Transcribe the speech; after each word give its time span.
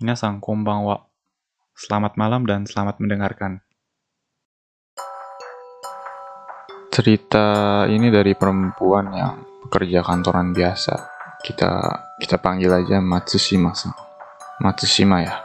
Minasang 0.00 0.40
konbanwa. 0.40 1.12
Selamat 1.76 2.16
malam 2.16 2.48
dan 2.48 2.64
selamat 2.64 3.04
mendengarkan. 3.04 3.60
Cerita 6.88 7.84
ini 7.84 8.08
dari 8.08 8.32
perempuan 8.32 9.12
yang 9.12 9.44
bekerja 9.68 10.00
kantoran 10.00 10.56
biasa. 10.56 11.04
Kita 11.44 11.72
kita 12.16 12.40
panggil 12.40 12.72
aja 12.72 12.96
Matsushima. 13.04 13.76
Matsushima 14.64 15.20
ya. 15.20 15.36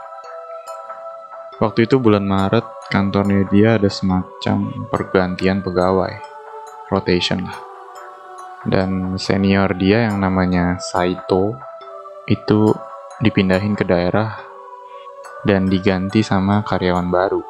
Waktu 1.59 1.91
itu 1.91 1.99
bulan 1.99 2.23
Maret, 2.23 2.87
kantornya 2.87 3.43
dia 3.51 3.75
ada 3.75 3.91
semacam 3.91 4.87
pergantian 4.87 5.59
pegawai. 5.59 6.15
Rotation 6.95 7.43
lah. 7.43 7.59
Dan 8.63 9.19
senior 9.19 9.75
dia 9.75 10.07
yang 10.07 10.23
namanya 10.23 10.79
Saito 10.79 11.59
itu 12.31 12.71
dipindahin 13.19 13.75
ke 13.75 13.83
daerah 13.83 14.44
dan 15.45 15.69
diganti 15.69 16.25
sama 16.25 16.65
karyawan 16.65 17.07
baru. 17.13 17.41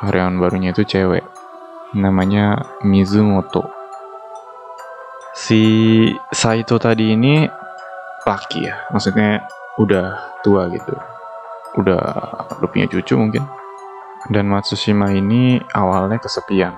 Karyawan 0.00 0.40
barunya 0.40 0.72
itu 0.72 0.82
cewek. 0.82 1.22
Namanya 1.94 2.56
Mizumoto. 2.82 3.68
Si 5.36 5.62
Saito 6.32 6.80
tadi 6.80 7.14
ini 7.14 7.46
laki 8.26 8.66
ya, 8.66 8.88
maksudnya 8.90 9.46
udah 9.78 10.40
tua 10.42 10.66
gitu. 10.72 10.96
Udah, 11.78 12.02
udah 12.58 12.88
cucu 12.90 13.14
mungkin. 13.14 13.44
Dan 14.26 14.50
Matsushima 14.50 15.14
ini 15.14 15.62
awalnya 15.70 16.18
kesepian 16.18 16.74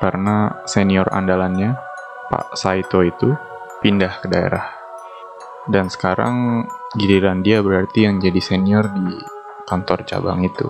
karena 0.00 0.64
senior 0.64 1.12
andalannya 1.12 1.76
Pak 2.32 2.56
Saito 2.56 3.04
itu 3.04 3.36
pindah 3.84 4.24
ke 4.24 4.32
daerah. 4.32 4.64
Dan 5.68 5.92
sekarang 5.92 6.64
giliran 6.96 7.44
dia 7.44 7.60
berarti 7.60 8.08
yang 8.08 8.16
jadi 8.16 8.40
senior 8.40 8.88
di 8.90 9.39
kantor 9.70 10.02
cabang 10.02 10.42
itu. 10.42 10.66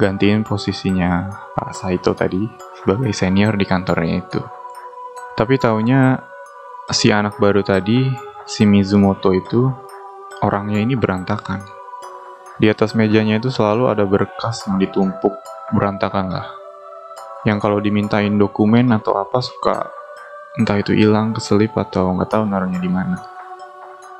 Gantiin 0.00 0.40
posisinya 0.40 1.28
Pak 1.52 1.76
Saito 1.76 2.16
tadi 2.16 2.48
sebagai 2.80 3.12
senior 3.12 3.52
di 3.60 3.68
kantornya 3.68 4.24
itu. 4.24 4.40
Tapi 5.36 5.60
taunya 5.60 6.16
si 6.88 7.12
anak 7.12 7.36
baru 7.36 7.60
tadi, 7.60 8.08
si 8.48 8.64
Mizumoto 8.64 9.36
itu, 9.36 9.68
orangnya 10.40 10.80
ini 10.80 10.96
berantakan. 10.96 11.60
Di 12.56 12.72
atas 12.72 12.96
mejanya 12.96 13.36
itu 13.36 13.52
selalu 13.52 13.92
ada 13.92 14.08
berkas 14.08 14.64
yang 14.64 14.80
ditumpuk, 14.80 15.36
berantakan 15.76 16.32
lah. 16.32 16.48
Yang 17.44 17.58
kalau 17.62 17.78
dimintain 17.78 18.34
dokumen 18.40 18.90
atau 18.96 19.18
apa 19.20 19.44
suka 19.44 19.92
entah 20.58 20.78
itu 20.80 20.92
hilang, 20.92 21.32
keselip 21.36 21.72
atau 21.76 22.12
nggak 22.16 22.28
tahu 22.32 22.44
naruhnya 22.48 22.80
di 22.80 22.90
mana. 22.90 23.18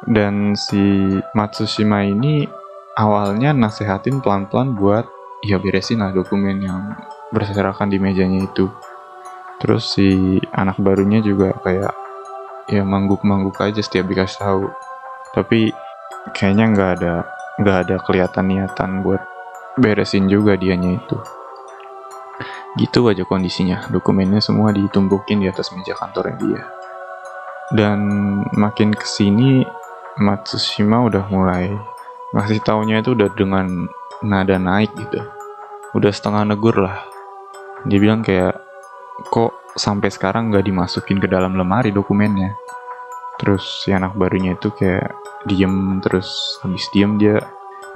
Dan 0.02 0.58
si 0.58 1.14
Matsushima 1.36 2.02
ini 2.02 2.61
awalnya 2.96 3.56
nasehatin 3.56 4.20
pelan-pelan 4.20 4.76
buat 4.76 5.08
ya 5.42 5.58
beresin 5.58 6.04
lah 6.04 6.12
dokumen 6.14 6.60
yang 6.62 6.92
berserakan 7.32 7.88
di 7.88 7.98
mejanya 7.98 8.44
itu. 8.44 8.68
Terus 9.58 9.96
si 9.96 10.38
anak 10.52 10.78
barunya 10.82 11.22
juga 11.22 11.54
kayak 11.62 11.94
ya 12.70 12.82
mangguk-mangguk 12.84 13.58
aja 13.62 13.80
setiap 13.80 14.06
dikasih 14.10 14.38
tahu. 14.42 14.64
Tapi 15.32 15.72
kayaknya 16.36 16.64
nggak 16.74 16.90
ada 17.00 17.14
nggak 17.62 17.78
ada 17.88 17.96
kelihatan 18.04 18.44
niatan 18.48 18.90
buat 19.06 19.22
beresin 19.78 20.28
juga 20.28 20.58
dianya 20.58 20.98
itu. 21.00 21.16
Gitu 22.72 23.04
aja 23.04 23.24
kondisinya, 23.28 23.84
dokumennya 23.92 24.40
semua 24.40 24.72
ditumpukin 24.72 25.44
di 25.44 25.46
atas 25.48 25.76
meja 25.76 25.92
kantornya 25.92 26.36
dia. 26.40 26.62
Dan 27.72 27.98
makin 28.56 28.92
ke 28.92 29.04
sini 29.04 29.64
Matsushima 30.12 31.08
udah 31.08 31.24
mulai 31.32 31.72
ngasih 32.32 32.60
taunya 32.64 33.00
itu 33.04 33.12
udah 33.12 33.28
dengan 33.32 33.88
nada 34.24 34.56
naik 34.56 34.92
gitu. 34.96 35.20
Udah 35.92 36.12
setengah 36.12 36.48
negur 36.48 36.76
lah. 36.80 37.04
Dia 37.84 37.98
bilang 38.00 38.24
kayak, 38.24 38.56
kok 39.28 39.52
sampai 39.76 40.08
sekarang 40.08 40.48
nggak 40.48 40.64
dimasukin 40.64 41.20
ke 41.20 41.28
dalam 41.28 41.56
lemari 41.56 41.92
dokumennya. 41.92 42.56
Terus 43.36 43.84
si 43.84 43.92
anak 43.92 44.16
barunya 44.16 44.56
itu 44.56 44.72
kayak 44.72 45.22
diem 45.46 45.98
terus 45.98 46.58
habis 46.62 46.86
diem 46.94 47.18
dia 47.18 47.42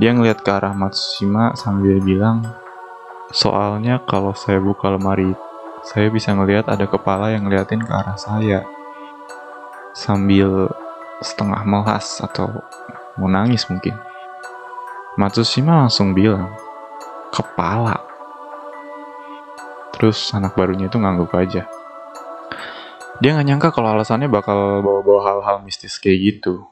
dia 0.03 0.11
ngeliat 0.11 0.43
ke 0.43 0.51
arah 0.51 0.75
Matsushima 0.75 1.55
sambil 1.55 2.03
bilang 2.03 2.43
soalnya 3.31 4.03
kalau 4.03 4.35
saya 4.35 4.59
buka 4.59 4.91
lemari 4.91 5.31
saya 5.87 6.11
bisa 6.11 6.35
ngelihat 6.35 6.67
ada 6.67 6.91
kepala 6.91 7.31
yang 7.31 7.47
ngeliatin 7.47 7.79
ke 7.79 7.93
arah 7.95 8.19
saya 8.19 8.67
sambil 9.95 10.69
setengah 11.23 11.63
melas 11.63 12.19
atau 12.19 12.51
mau 13.17 13.31
nangis 13.31 13.65
mungkin 13.71 13.95
Matsushima 15.17 15.81
langsung 15.81 16.13
bilang 16.13 16.53
kepala. 17.33 17.97
Terus 19.97 20.29
anak 20.37 20.53
barunya 20.53 20.93
itu 20.93 21.01
ngangguk 21.01 21.33
aja. 21.33 21.65
Dia 23.25 23.33
nggak 23.33 23.47
nyangka 23.49 23.69
kalau 23.73 23.97
alasannya 23.97 24.29
bakal 24.29 24.85
bawa-bawa 24.85 25.21
hal-hal 25.25 25.65
mistis 25.65 25.97
kayak 25.97 26.21
gitu. 26.21 26.69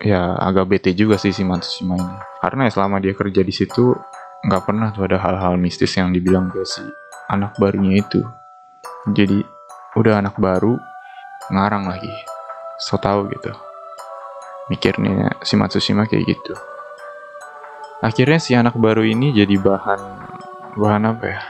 Ya 0.00 0.40
agak 0.40 0.72
bete 0.72 0.96
juga 0.96 1.20
sih 1.20 1.36
si 1.36 1.44
Matsushima 1.44 2.00
ini. 2.00 2.16
Karena 2.40 2.64
ya 2.64 2.72
selama 2.72 2.96
dia 2.96 3.12
kerja 3.12 3.44
di 3.44 3.52
situ 3.52 3.92
nggak 4.40 4.62
pernah 4.64 4.88
tuh 4.96 5.04
ada 5.04 5.20
hal-hal 5.20 5.60
mistis 5.60 5.92
yang 6.00 6.16
dibilang 6.16 6.48
ke 6.48 6.64
si 6.64 6.80
anak 7.28 7.60
barunya 7.60 8.00
itu. 8.00 8.24
Jadi 9.12 9.36
udah 10.00 10.24
anak 10.24 10.40
baru 10.40 10.80
ngarang 11.52 11.92
lagi. 11.92 12.14
So 12.80 12.96
tau 12.96 13.28
gitu. 13.28 13.52
Mikirnya 14.72 15.36
si 15.44 15.60
Matsushima 15.60 16.08
kayak 16.08 16.24
gitu 16.24 16.56
akhirnya 18.00 18.40
si 18.40 18.56
anak 18.56 18.80
baru 18.80 19.04
ini 19.04 19.32
jadi 19.36 19.60
bahan 19.60 20.00
bahan 20.76 21.02
apa 21.04 21.24
ya? 21.28 21.40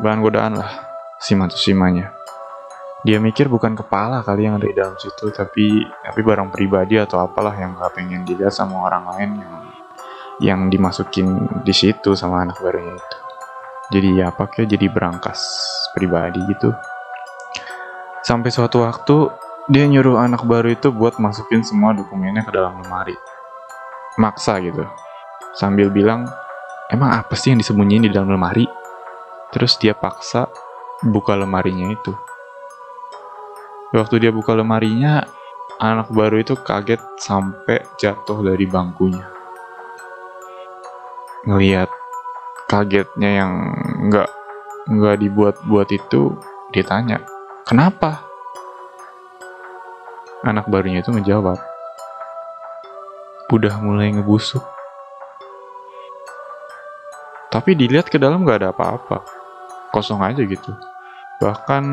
Bahan 0.00 0.18
godaan 0.24 0.56
lah 0.56 0.72
si 1.20 1.36
Matsushima-nya. 1.36 2.16
Dia 3.04 3.20
mikir 3.20 3.48
bukan 3.48 3.76
kepala 3.76 4.20
kali 4.20 4.48
yang 4.48 4.60
ada 4.60 4.68
di 4.68 4.76
dalam 4.76 4.96
situ 4.96 5.32
tapi 5.32 5.84
tapi 5.84 6.20
barang 6.20 6.52
pribadi 6.52 7.00
atau 7.00 7.20
apalah 7.20 7.52
yang 7.56 7.76
gak 7.76 7.96
pengen 7.96 8.24
dilihat 8.24 8.52
sama 8.52 8.80
orang 8.80 9.04
lain 9.12 9.30
yang 9.40 9.54
yang 10.40 10.60
dimasukin 10.72 11.48
di 11.64 11.72
situ 11.76 12.16
sama 12.16 12.48
anak 12.48 12.60
barunya 12.64 12.96
itu. 12.96 13.16
Jadi 13.90 14.08
ya 14.24 14.32
pakai 14.32 14.64
jadi 14.64 14.88
berangkas 14.88 15.40
pribadi 15.92 16.40
gitu. 16.48 16.72
Sampai 18.24 18.52
suatu 18.52 18.84
waktu 18.84 19.32
dia 19.68 19.84
nyuruh 19.84 20.16
anak 20.16 20.48
baru 20.48 20.72
itu 20.72 20.88
buat 20.92 21.20
masukin 21.20 21.60
semua 21.60 21.92
dokumennya 21.92 22.44
ke 22.44 22.52
dalam 22.52 22.80
lemari. 22.80 23.16
Maksa 24.16 24.60
gitu 24.64 24.84
sambil 25.56 25.90
bilang 25.90 26.26
emang 26.90 27.14
apa 27.14 27.34
sih 27.38 27.54
yang 27.54 27.60
disembunyiin 27.62 28.06
di 28.06 28.12
dalam 28.12 28.30
lemari 28.30 28.66
terus 29.50 29.78
dia 29.78 29.94
paksa 29.94 30.46
buka 31.02 31.34
lemarinya 31.34 31.90
itu 31.90 32.12
Waktu 33.90 34.22
dia 34.22 34.30
buka 34.30 34.54
lemarinya, 34.54 35.26
anak 35.82 36.14
baru 36.14 36.38
itu 36.38 36.54
kaget 36.54 37.02
sampai 37.18 37.82
jatuh 37.98 38.38
dari 38.38 38.62
bangkunya. 38.62 39.26
Ngeliat 41.42 41.90
kagetnya 42.70 43.30
yang 43.42 43.52
nggak 44.06 44.30
nggak 44.94 45.16
dibuat-buat 45.26 45.90
itu, 45.90 46.38
dia 46.70 46.86
tanya, 46.86 47.18
kenapa? 47.66 48.22
Anak 50.46 50.70
barunya 50.70 51.02
itu 51.02 51.10
ngejawab, 51.10 51.58
udah 53.50 53.74
mulai 53.82 54.14
ngebusuk. 54.14 54.62
Tapi 57.60 57.76
dilihat 57.76 58.08
ke 58.08 58.16
dalam 58.16 58.40
nggak 58.40 58.64
ada 58.64 58.68
apa-apa, 58.72 59.20
kosong 59.92 60.24
aja 60.24 60.40
gitu. 60.40 60.72
Bahkan 61.44 61.84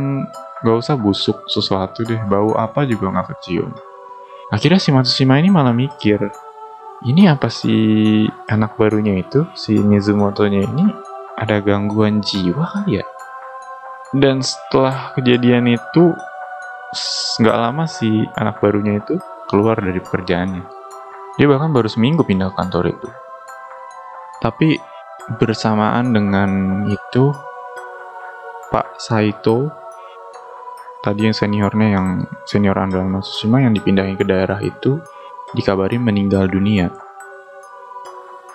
Gak 0.58 0.74
usah 0.74 0.98
busuk 0.98 1.46
sesuatu 1.46 2.02
deh, 2.02 2.18
bau 2.26 2.58
apa 2.58 2.82
juga 2.82 3.14
gak 3.14 3.38
kecium. 3.38 3.70
Akhirnya 4.50 4.82
si 4.82 4.90
Matsushima 4.90 5.38
ini 5.38 5.54
malah 5.54 5.76
mikir, 5.76 6.18
ini 7.06 7.30
apa 7.30 7.46
sih 7.46 8.26
anak 8.50 8.74
barunya 8.74 9.22
itu, 9.22 9.46
si 9.54 9.78
Mizumoto-nya 9.78 10.66
ini 10.66 10.86
ada 11.38 11.62
gangguan 11.62 12.25
jiwa 12.25 12.66
kali 12.74 12.98
ya? 12.98 13.06
Dan 14.18 14.42
setelah 14.42 15.13
kejadian 15.13 15.78
itu, 15.78 16.16
nggak 17.38 17.58
lama 17.60 17.86
si 17.86 18.25
anak 18.34 18.58
barunya 18.58 18.98
itu 18.98 19.22
keluar 19.46 19.78
dari 19.78 20.02
pekerjaannya. 20.02 20.66
Dia 21.38 21.46
bahkan 21.46 21.70
baru 21.70 21.86
seminggu 21.86 22.25
pindah 22.25 22.50
kantor 22.58 22.98
itu. 22.98 23.10
Tapi 24.42 24.80
bersamaan 25.35 26.15
dengan 26.15 26.50
itu, 26.88 27.35
Pak 28.71 28.95
Saito 29.03 29.68
tadi 31.03 31.24
yang 31.27 31.35
seniornya 31.35 31.88
yang 31.95 32.07
senior 32.44 32.75
andalan 32.75 33.19
Matsushima 33.19 33.63
yang 33.63 33.71
dipindahin 33.71 34.19
ke 34.19 34.27
daerah 34.27 34.59
itu 34.59 35.00
dikabarin 35.56 36.03
meninggal 36.03 36.51
dunia. 36.51 36.91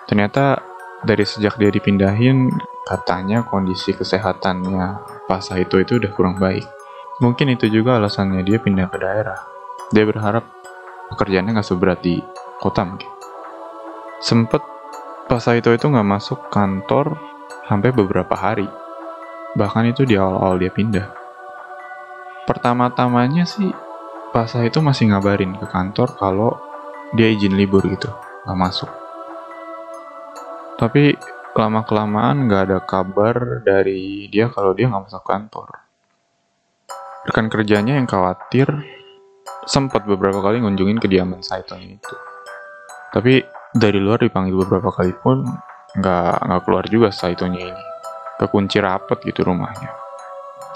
Ternyata 0.04 0.60
dari 1.00 1.24
sejak 1.24 1.56
dia 1.56 1.72
dipindahin 1.72 2.52
katanya 2.84 3.46
kondisi 3.46 3.96
kesehatannya 3.96 5.00
Pak 5.24 5.40
Saito 5.40 5.80
itu 5.80 5.96
udah 5.96 6.12
kurang 6.12 6.36
baik. 6.36 6.69
Mungkin 7.24 7.54
itu 7.54 7.72
juga 7.72 7.96
alasannya 7.96 8.44
dia 8.44 8.60
pindah 8.60 8.92
ke 8.92 8.98
daerah. 9.00 9.38
Dia 9.92 10.04
berharap 10.04 10.44
pekerjaannya 11.12 11.56
nggak 11.56 11.69
seberat 11.69 12.04
di 12.04 12.20
kota 12.60 12.84
mungkin. 12.84 13.08
Sempet 14.20 14.62
Pak 15.32 15.40
Saito 15.40 15.73
itu 15.73 15.88
nggak 15.88 16.05
masuk 16.05 16.52
kantor 16.52 17.17
sampai 17.64 17.88
beberapa 17.88 18.37
hari. 18.37 18.69
Bahkan 19.56 19.88
itu 19.88 20.05
di 20.05 20.12
awal-awal 20.12 20.61
dia 20.61 20.69
pindah. 20.69 21.08
Pertama-tamanya 22.44 23.49
sih 23.49 23.73
Pak 24.29 24.44
Saito 24.44 24.84
masih 24.84 25.08
ngabarin 25.08 25.56
ke 25.56 25.64
kantor 25.64 26.20
kalau 26.20 26.61
dia 27.17 27.32
izin 27.32 27.56
libur 27.56 27.81
gitu, 27.88 28.12
nggak 28.44 28.58
masuk. 28.61 28.93
Tapi 30.76 31.17
lama-kelamaan 31.56 32.44
nggak 32.44 32.62
ada 32.69 32.79
kabar 32.84 33.64
dari 33.64 34.29
dia 34.29 34.52
kalau 34.52 34.76
dia 34.76 34.93
nggak 34.93 35.08
masuk 35.08 35.25
kantor. 35.25 35.81
Rekan 37.25 37.49
kerjanya 37.49 37.96
yang 37.96 38.05
khawatir 38.05 38.69
sempat 39.64 40.05
beberapa 40.05 40.44
kali 40.44 40.61
ngunjungin 40.61 41.00
kediaman 41.00 41.40
Saito 41.40 41.81
itu. 41.81 42.17
Tapi 43.17 43.62
dari 43.72 43.96
luar 43.96 44.20
dipanggil 44.20 44.52
beberapa 44.69 44.92
kali 44.92 45.16
pun 45.16 45.48
nggak 45.96 46.32
nggak 46.44 46.60
keluar 46.69 46.84
juga 46.88 47.08
Saitonya 47.08 47.72
ini. 47.72 47.84
Kekunci 48.36 48.76
rapet 48.84 49.24
gitu 49.24 49.48
rumahnya. 49.48 49.88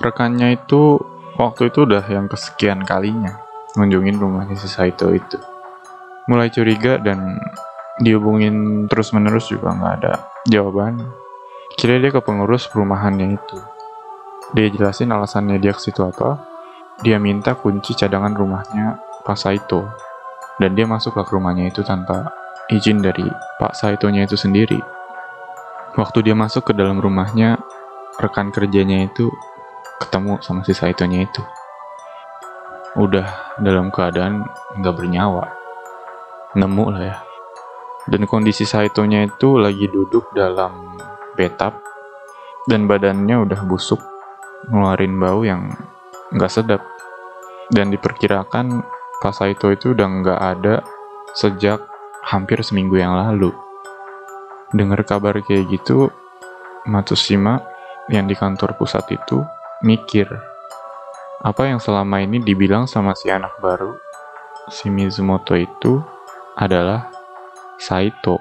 Rekannya 0.00 0.56
itu 0.56 1.00
waktu 1.37 1.69
itu 1.69 1.84
udah 1.84 2.04
yang 2.08 2.28
kesekian 2.28 2.84
kalinya 2.84 3.37
ngunjungin 3.76 4.16
rumahnya 4.16 4.56
si 4.56 4.69
Saito 4.69 5.12
itu. 5.12 5.37
Mulai 6.26 6.48
curiga 6.48 6.96
dan 6.96 7.37
dihubungin 8.00 8.88
terus 8.88 9.12
menerus 9.12 9.52
juga 9.52 9.76
nggak 9.76 9.94
ada 10.00 10.12
jawaban. 10.48 11.04
Kira 11.76 12.00
dia 12.00 12.08
ke 12.08 12.20
pengurus 12.25 12.64
perumahannya 12.72 13.37
itu. 13.37 13.58
Dia 14.56 14.72
jelasin 14.72 15.12
alasannya 15.12 15.60
dia 15.60 15.76
ke 15.76 15.81
situ 15.84 16.00
apa. 16.00 16.40
Dia 17.04 17.20
minta 17.20 17.52
kunci 17.52 17.93
cadangan 17.93 18.32
rumahnya 18.32 18.96
Pak 19.20 19.37
Saito. 19.37 19.84
Dan 20.56 20.72
dia 20.72 20.88
masuk 20.88 21.12
ke 21.12 21.22
rumahnya 21.28 21.69
itu 21.69 21.84
tanpa 21.84 22.32
izin 22.67 22.99
dari 22.99 23.26
Pak 23.61 23.79
Saitonya 23.79 24.26
itu 24.26 24.35
sendiri. 24.35 24.79
Waktu 25.97 26.29
dia 26.29 26.37
masuk 26.37 26.70
ke 26.70 26.73
dalam 26.76 27.00
rumahnya, 27.00 27.56
rekan 28.20 28.53
kerjanya 28.53 29.06
itu 29.06 29.32
ketemu 30.03 30.41
sama 30.44 30.61
si 30.67 30.76
Saitonya 30.76 31.25
itu. 31.25 31.43
Udah 32.97 33.56
dalam 33.61 33.88
keadaan 33.88 34.44
nggak 34.76 34.94
bernyawa. 34.97 35.53
Nemu 36.56 36.85
lah 36.93 37.03
ya. 37.05 37.17
Dan 38.06 38.29
kondisi 38.29 38.69
Saitonya 38.69 39.25
itu 39.26 39.58
lagi 39.58 39.88
duduk 39.88 40.31
dalam 40.37 41.00
betap 41.35 41.81
dan 42.67 42.87
badannya 42.91 43.47
udah 43.47 43.61
busuk, 43.67 43.99
ngeluarin 44.70 45.14
bau 45.17 45.43
yang 45.47 45.70
nggak 46.35 46.53
sedap. 46.53 46.82
Dan 47.67 47.91
diperkirakan 47.91 48.85
Pak 49.19 49.35
Saito 49.35 49.73
itu 49.75 49.91
udah 49.97 50.06
nggak 50.06 50.41
ada 50.41 50.75
sejak 51.35 51.95
hampir 52.26 52.58
seminggu 52.67 52.99
yang 52.99 53.14
lalu. 53.14 53.55
Dengar 54.75 55.06
kabar 55.06 55.38
kayak 55.46 55.70
gitu, 55.70 56.11
Matsushima 56.87 57.62
yang 58.11 58.26
di 58.26 58.34
kantor 58.34 58.75
pusat 58.78 59.06
itu 59.11 59.43
mikir 59.82 60.26
apa 61.44 61.69
yang 61.69 61.76
selama 61.76 62.25
ini 62.25 62.40
dibilang 62.40 62.88
sama 62.88 63.12
si 63.12 63.28
anak 63.28 63.61
baru, 63.61 63.93
si 64.73 64.88
Mizumoto 64.88 65.52
itu 65.52 66.00
adalah 66.56 67.12
Saito. 67.76 68.40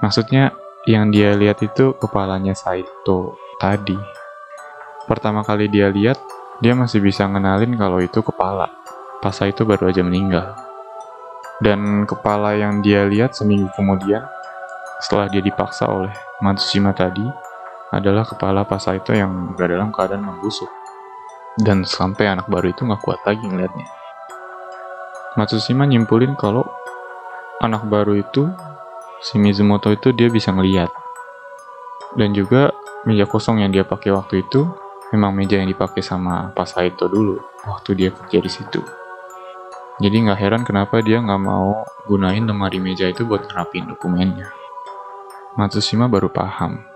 Maksudnya 0.00 0.56
yang 0.88 1.12
dia 1.12 1.36
lihat 1.36 1.60
itu 1.60 1.92
kepalanya 2.00 2.56
Saito 2.56 3.36
tadi. 3.60 3.94
Pertama 5.04 5.44
kali 5.44 5.68
dia 5.68 5.92
lihat, 5.92 6.16
dia 6.64 6.72
masih 6.72 7.04
bisa 7.04 7.28
ngenalin 7.28 7.76
kalau 7.76 8.00
itu 8.00 8.24
kepala. 8.24 8.72
Pas 9.20 9.36
Saito 9.36 9.68
baru 9.68 9.92
aja 9.92 10.00
meninggal. 10.00 10.71
Dan 11.62 12.10
kepala 12.10 12.58
yang 12.58 12.82
dia 12.82 13.06
lihat 13.06 13.38
seminggu 13.38 13.70
kemudian, 13.78 14.26
setelah 14.98 15.30
dia 15.30 15.38
dipaksa 15.38 15.86
oleh 15.86 16.10
Matsushima 16.42 16.90
tadi, 16.90 17.22
adalah 17.94 18.26
kepala 18.26 18.66
Pasaito 18.66 19.14
yang 19.14 19.54
berada 19.54 19.78
dalam 19.78 19.94
keadaan 19.94 20.26
membusuk. 20.26 20.66
Dan 21.54 21.86
sampai 21.86 22.34
anak 22.34 22.50
baru 22.50 22.74
itu 22.74 22.82
nggak 22.82 23.02
kuat 23.06 23.22
lagi 23.22 23.46
ngeliatnya. 23.46 23.86
Matsushima 25.38 25.86
nyimpulin 25.86 26.34
kalau 26.34 26.66
anak 27.62 27.86
baru 27.86 28.18
itu, 28.18 28.50
si 29.22 29.38
Mizumoto 29.38 29.94
itu 29.94 30.10
dia 30.10 30.26
bisa 30.26 30.50
ngeliat. 30.50 30.90
Dan 32.18 32.34
juga 32.34 32.74
meja 33.06 33.22
kosong 33.22 33.62
yang 33.62 33.70
dia 33.70 33.86
pakai 33.86 34.10
waktu 34.10 34.42
itu 34.42 34.66
memang 35.14 35.30
meja 35.30 35.62
yang 35.62 35.70
dipakai 35.70 36.02
sama 36.02 36.50
Pasaito 36.50 37.06
dulu 37.06 37.38
waktu 37.70 37.94
dia 37.94 38.10
kerja 38.10 38.42
di 38.42 38.50
situ. 38.50 39.01
Jadi 40.00 40.16
nggak 40.24 40.40
heran 40.40 40.62
kenapa 40.62 41.02
dia 41.04 41.20
nggak 41.20 41.42
mau 41.42 41.84
gunain 42.06 42.46
lemari 42.46 42.80
meja 42.80 43.10
itu 43.10 43.26
buat 43.26 43.44
ngerapin 43.50 43.90
dokumennya. 43.90 44.48
Matsushima 45.58 46.08
baru 46.08 46.32
paham 46.32 46.91